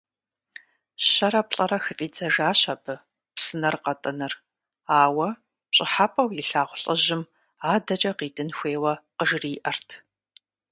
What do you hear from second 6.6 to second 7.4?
лӏыжьым